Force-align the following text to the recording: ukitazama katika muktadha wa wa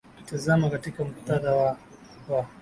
ukitazama 0.17 0.69
katika 0.69 1.03
muktadha 1.03 1.55
wa 1.55 1.77
wa 2.29 2.45